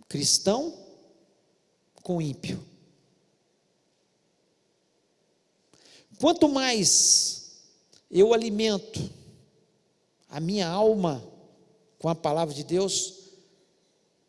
[0.07, 0.73] cristão
[2.01, 2.63] com ímpio.
[6.17, 7.59] Quanto mais
[8.09, 9.01] eu alimento
[10.29, 11.21] a minha alma
[11.97, 13.15] com a palavra de Deus,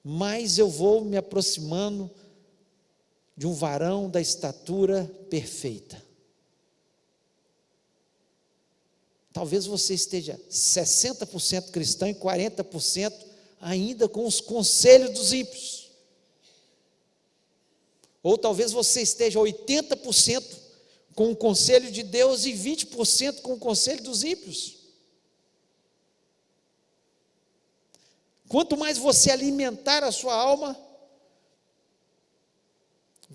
[0.02, 2.10] mais eu vou me aproximando
[3.40, 6.04] de um varão da estatura perfeita.
[9.32, 13.10] Talvez você esteja 60% cristão e 40%
[13.58, 15.90] ainda com os conselhos dos ímpios.
[18.22, 20.44] Ou talvez você esteja 80%
[21.14, 24.76] com o conselho de Deus e 20% com o conselho dos ímpios.
[28.50, 30.89] Quanto mais você alimentar a sua alma,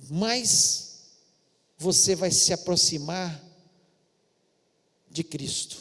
[0.10, 0.86] mais
[1.78, 3.44] você vai se aproximar
[5.10, 5.78] de Cristo.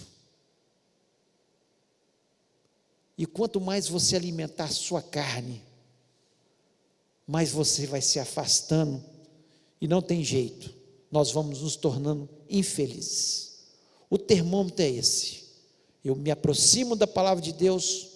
[3.16, 5.62] E quanto mais você alimentar sua carne,
[7.26, 9.02] mais você vai se afastando,
[9.80, 10.74] e não tem jeito,
[11.10, 13.54] nós vamos nos tornando infelizes.
[14.10, 15.44] O termômetro é esse.
[16.04, 18.08] Eu me aproximo da palavra de Deus,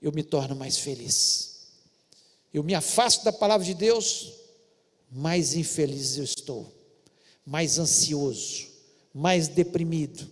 [0.00, 1.68] eu me torno mais feliz.
[2.52, 4.32] Eu me afasto da palavra de Deus,
[5.10, 6.72] mais infeliz eu estou,
[7.44, 8.68] mais ansioso,
[9.12, 10.28] mais deprimido.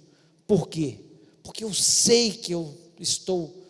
[0.46, 0.98] Por quê?
[1.42, 3.66] Porque eu sei que eu estou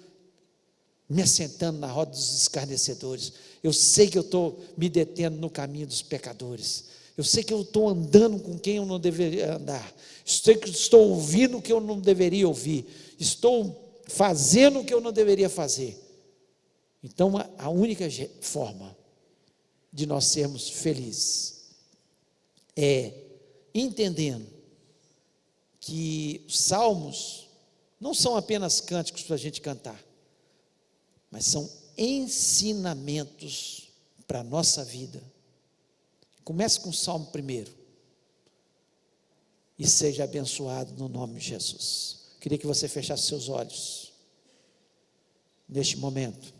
[1.09, 3.32] me assentando na roda dos escarnecedores.
[3.62, 6.86] Eu sei que eu estou me detendo no caminho dos pecadores.
[7.16, 9.94] Eu sei que eu estou andando com quem eu não deveria andar.
[10.24, 12.86] Sei que estou ouvindo o que eu não deveria ouvir.
[13.18, 15.98] Estou fazendo o que eu não deveria fazer.
[17.02, 18.04] Então, a única
[18.40, 18.96] forma
[19.97, 21.64] de nós sermos felizes
[22.76, 23.14] é
[23.74, 24.47] entendendo
[25.80, 27.49] que os salmos
[27.99, 29.99] não são apenas cânticos para a gente cantar,
[31.30, 31.66] mas são
[31.97, 33.88] ensinamentos
[34.26, 35.22] para a nossa vida.
[36.44, 37.74] Comece com o salmo primeiro.
[39.78, 42.18] E seja abençoado no nome de Jesus.
[42.38, 44.12] Queria que você fechasse seus olhos
[45.66, 46.55] neste momento.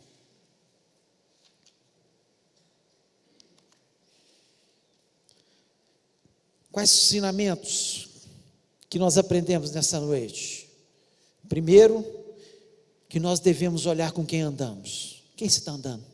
[6.77, 8.07] Quais ensinamentos
[8.91, 10.69] que nós aprendemos nessa noite?
[11.49, 12.05] Primeiro,
[13.09, 15.23] que nós devemos olhar com quem andamos.
[15.35, 16.05] Quem você está andando?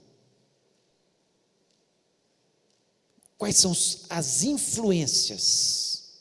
[3.37, 3.73] Quais são
[4.09, 6.21] as influências?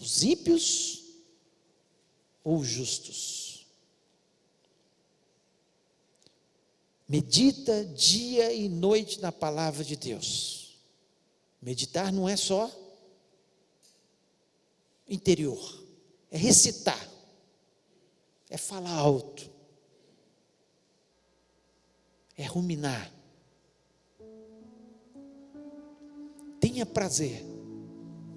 [0.00, 1.04] Os ímpios
[2.42, 3.66] ou os justos?
[7.06, 10.78] Medita dia e noite na palavra de Deus.
[11.60, 12.85] Meditar não é só
[15.08, 15.84] interior,
[16.30, 17.08] é recitar,
[18.50, 19.50] é falar alto,
[22.36, 23.12] é ruminar.
[26.60, 27.44] Tenha prazer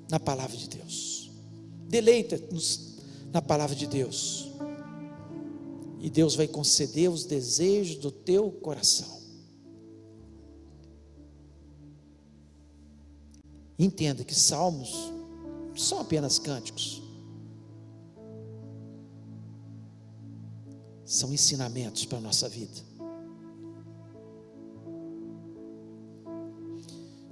[0.09, 1.32] na palavra de Deus,
[1.88, 2.99] deleita-nos
[3.32, 4.49] na palavra de Deus,
[5.99, 9.20] e Deus vai conceder os desejos do teu coração.
[13.78, 15.18] Entenda que salmos
[15.80, 17.01] são apenas cânticos.
[21.05, 22.89] São ensinamentos para a nossa vida.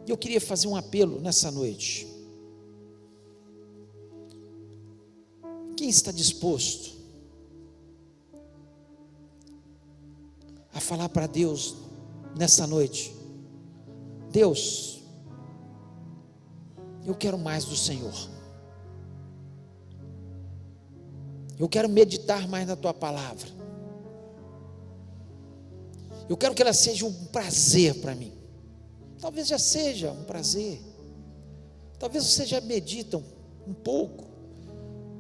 [0.06, 2.08] E eu queria fazer um apelo nessa noite.
[5.76, 6.96] Quem está disposto
[10.74, 11.76] a falar para Deus
[12.36, 13.14] nessa noite?
[14.32, 15.04] Deus,
[17.06, 18.37] eu quero mais do Senhor.
[21.60, 23.48] Eu quero meditar mais na tua palavra.
[26.30, 28.34] Eu quero que ela seja um prazer para mim.
[29.20, 30.80] Talvez já seja um prazer.
[31.98, 33.24] Talvez você já medita um,
[33.68, 34.26] um pouco.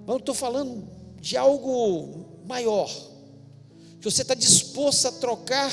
[0.01, 0.87] Mas eu estou falando
[1.19, 2.89] de algo maior.
[3.99, 5.71] Que você está disposto a trocar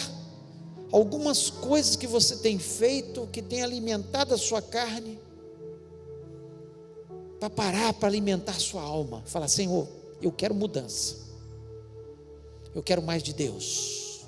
[0.91, 5.19] algumas coisas que você tem feito, que tem alimentado a sua carne,
[7.39, 9.23] para parar para alimentar a sua alma.
[9.27, 9.87] Falar, Senhor,
[10.25, 11.17] eu quero mudança.
[12.75, 14.25] Eu quero mais de Deus.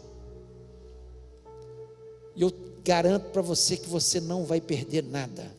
[2.35, 2.53] E eu
[2.85, 5.51] garanto para você que você não vai perder nada,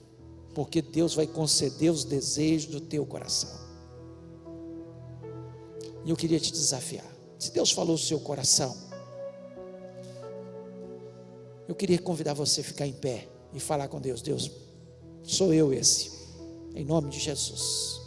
[0.53, 3.49] porque Deus vai conceder os desejos do teu coração.
[6.05, 7.11] E eu queria te desafiar.
[7.39, 8.77] Se Deus falou o seu coração,
[11.67, 14.51] eu queria convidar você a ficar em pé e falar com Deus: Deus,
[15.23, 16.11] sou eu esse,
[16.75, 17.99] em nome de Jesus.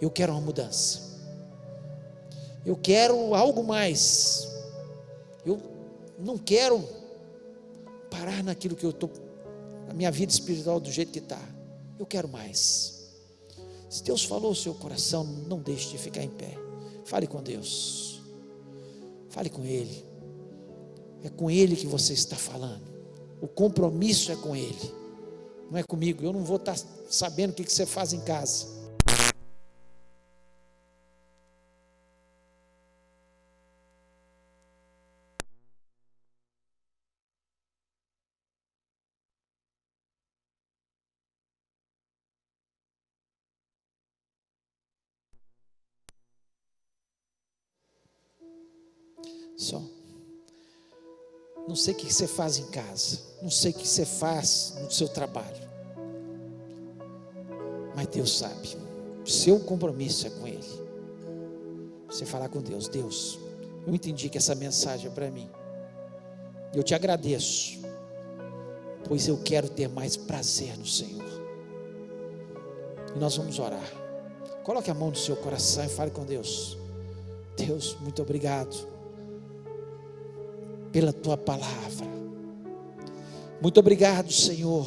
[0.00, 1.07] Eu quero uma mudança.
[2.68, 4.46] Eu quero algo mais.
[5.42, 5.58] Eu
[6.18, 6.86] não quero
[8.10, 9.10] parar naquilo que eu estou,
[9.88, 11.40] a minha vida espiritual do jeito que está.
[11.98, 13.08] Eu quero mais.
[13.88, 16.58] Se Deus falou o seu coração, não deixe de ficar em pé.
[17.06, 18.20] Fale com Deus.
[19.30, 20.04] Fale com Ele.
[21.24, 22.84] É com Ele que você está falando.
[23.40, 24.94] O compromisso é com Ele.
[25.70, 26.22] Não é comigo.
[26.22, 28.77] Eu não vou estar sabendo o que você faz em casa.
[51.78, 53.20] Sei o que você faz em casa.
[53.40, 55.68] Não sei o que você faz no seu trabalho.
[57.94, 58.76] Mas Deus sabe.
[59.24, 60.88] O seu compromisso é com Ele.
[62.08, 63.38] Você falar com Deus, Deus,
[63.86, 65.48] eu entendi que essa mensagem é para mim.
[66.74, 66.94] Eu te
[73.14, 73.92] e nós vamos orar.
[74.64, 76.76] Coloque a mão no seu coração e fale com Deus.
[77.56, 78.97] Deus, muito obrigado
[80.98, 82.08] pela tua palavra.
[83.62, 84.84] Muito obrigado, Senhor,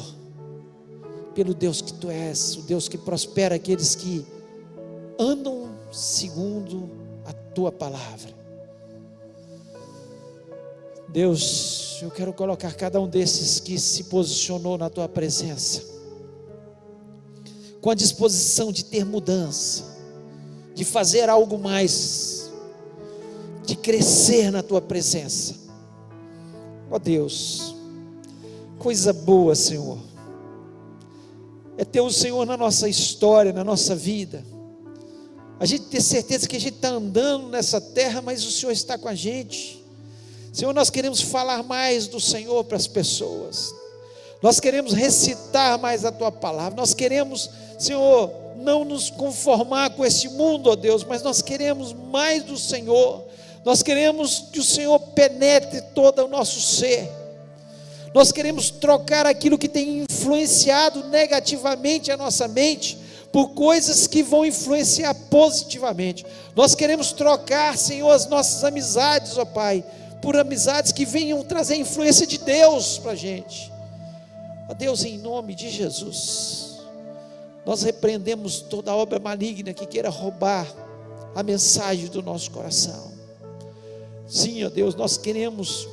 [1.34, 4.22] pelo Deus que tu és, o Deus que prospera aqueles que
[5.18, 6.90] andam segundo
[7.24, 8.30] a tua palavra.
[11.08, 15.82] Deus, eu quero colocar cada um desses que se posicionou na tua presença,
[17.80, 19.96] com a disposição de ter mudança,
[20.74, 22.52] de fazer algo mais,
[23.64, 25.61] de crescer na tua presença.
[26.92, 27.74] Ó oh Deus,
[28.78, 29.96] coisa boa, Senhor,
[31.78, 34.44] é ter o Senhor na nossa história, na nossa vida.
[35.58, 38.98] A gente ter certeza que a gente está andando nessa terra, mas o Senhor está
[38.98, 39.82] com a gente.
[40.52, 43.74] Senhor, nós queremos falar mais do Senhor para as pessoas.
[44.42, 46.76] Nós queremos recitar mais a tua palavra.
[46.76, 52.42] Nós queremos, Senhor, não nos conformar com esse mundo, ó Deus, mas nós queremos mais
[52.42, 53.24] do Senhor.
[53.64, 57.08] Nós queremos que o Senhor penetre todo o nosso ser.
[58.14, 62.98] Nós queremos trocar aquilo que tem influenciado negativamente a nossa mente
[63.32, 66.26] por coisas que vão influenciar positivamente.
[66.54, 69.82] Nós queremos trocar, Senhor, as nossas amizades, ó Pai,
[70.20, 73.72] por amizades que venham trazer a influência de Deus para a gente.
[74.68, 76.78] Ó Deus, em nome de Jesus,
[77.64, 80.66] nós repreendemos toda obra maligna que queira roubar
[81.34, 83.11] a mensagem do nosso coração.
[84.32, 85.86] Sim, ó Deus, nós queremos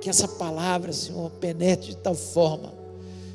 [0.00, 2.74] que essa palavra, Senhor, penetre de tal forma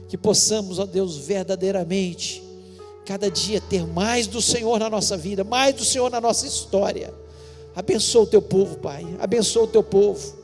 [0.08, 2.44] que possamos, ó Deus, verdadeiramente,
[3.06, 7.14] cada dia ter mais do Senhor na nossa vida, mais do Senhor na nossa história
[7.80, 9.06] Abençoa o teu povo, Pai.
[9.20, 10.36] Abençoa o teu povo.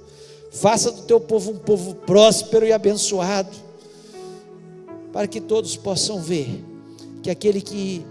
[0.51, 3.51] Faça do teu povo um povo próspero e abençoado.
[5.11, 6.63] Para que todos possam ver
[7.21, 8.05] que aquele que,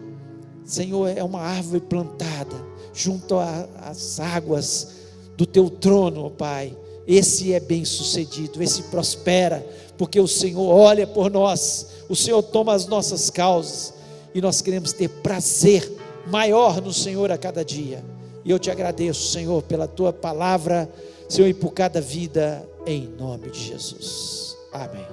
[0.65, 2.55] Senhor, é uma árvore plantada
[2.93, 4.89] junto às águas
[5.37, 6.77] do teu trono, Pai.
[7.07, 9.65] Esse é bem sucedido, esse prospera,
[9.99, 13.95] porque o Senhor olha por nós, o Senhor toma as nossas causas,
[14.35, 15.91] e nós queremos ter prazer
[16.27, 18.03] maior no Senhor a cada dia.
[18.45, 20.91] E eu te agradeço, Senhor, pela tua palavra,
[21.29, 24.57] Senhor, e por cada vida, em nome de Jesus.
[24.73, 25.07] Amém.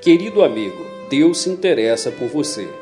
[0.00, 2.81] Querido amigo, Deus se interessa por você.